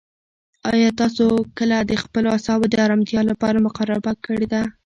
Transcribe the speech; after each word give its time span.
آیا 0.73 0.89
تاسو 1.01 1.25
کله 1.57 1.77
د 1.89 1.91
خپلو 2.03 2.27
اعصابو 2.35 2.65
د 2.69 2.75
ارامتیا 2.85 3.21
لپاره 3.31 3.57
مراقبه 3.65 4.11
کړې 4.25 4.47
ده؟ 4.53 4.61